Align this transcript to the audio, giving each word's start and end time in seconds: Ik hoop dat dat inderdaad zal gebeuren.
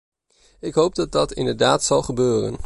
Ik 0.59 0.73
hoop 0.73 0.95
dat 0.95 1.11
dat 1.11 1.33
inderdaad 1.33 1.83
zal 1.83 2.01
gebeuren. 2.01 2.55